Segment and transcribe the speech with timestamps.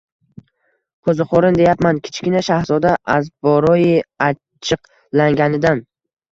[1.09, 3.95] Qo‘ziqorin, deyapman!— Kichkina shahzoda azboroyi
[4.31, 5.89] achchiqlanganidan